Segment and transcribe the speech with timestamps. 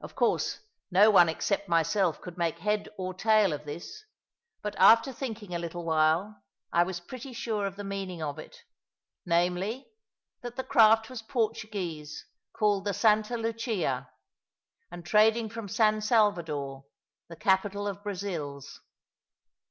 [0.00, 0.60] Of course
[0.90, 4.06] no one except myself could make head or tail of this;
[4.62, 6.42] but after thinking a little while,
[6.72, 8.62] I was pretty sure of the meaning of it
[9.26, 9.90] namely,
[10.40, 14.08] that the craft was Portuguese, called the Santa Lucia,
[14.90, 16.86] and trading from San Salvador,
[17.28, 18.80] the capital of Brazils.